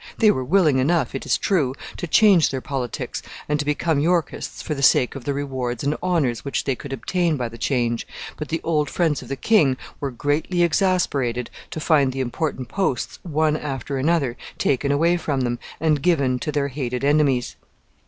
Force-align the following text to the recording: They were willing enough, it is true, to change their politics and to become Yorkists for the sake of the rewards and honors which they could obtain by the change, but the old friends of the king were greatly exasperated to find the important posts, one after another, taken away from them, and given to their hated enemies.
They 0.17 0.31
were 0.31 0.43
willing 0.43 0.79
enough, 0.79 1.13
it 1.13 1.27
is 1.27 1.37
true, 1.37 1.75
to 1.97 2.07
change 2.07 2.49
their 2.49 2.59
politics 2.59 3.21
and 3.47 3.59
to 3.59 3.65
become 3.65 3.99
Yorkists 3.99 4.59
for 4.63 4.73
the 4.73 4.81
sake 4.81 5.13
of 5.15 5.25
the 5.25 5.33
rewards 5.35 5.83
and 5.83 5.95
honors 6.01 6.43
which 6.43 6.63
they 6.63 6.73
could 6.73 6.91
obtain 6.91 7.37
by 7.37 7.49
the 7.49 7.57
change, 7.59 8.07
but 8.35 8.49
the 8.49 8.61
old 8.63 8.89
friends 8.89 9.21
of 9.21 9.27
the 9.27 9.35
king 9.35 9.77
were 9.99 10.09
greatly 10.09 10.63
exasperated 10.63 11.51
to 11.69 11.79
find 11.79 12.13
the 12.13 12.19
important 12.19 12.67
posts, 12.67 13.19
one 13.21 13.55
after 13.55 13.99
another, 13.99 14.35
taken 14.57 14.91
away 14.91 15.17
from 15.17 15.41
them, 15.41 15.59
and 15.79 16.01
given 16.01 16.39
to 16.39 16.51
their 16.51 16.69
hated 16.69 17.03
enemies. 17.03 17.55